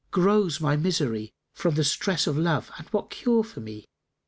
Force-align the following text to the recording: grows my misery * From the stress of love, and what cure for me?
grows 0.09 0.59
my 0.59 0.75
misery 0.75 1.31
* 1.43 1.53
From 1.53 1.75
the 1.75 1.83
stress 1.83 2.25
of 2.25 2.35
love, 2.35 2.71
and 2.79 2.87
what 2.87 3.11
cure 3.11 3.43
for 3.43 3.59
me? 3.59 3.85